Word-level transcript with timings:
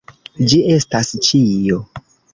Ĝi 0.53 0.61
estas 0.77 1.13
ĉio. 1.29 1.79